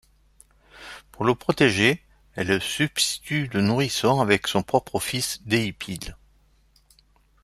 [1.11, 2.01] Pour le protéger,
[2.33, 6.15] elle substitue le nourrisson avec son propre fils Déipyle.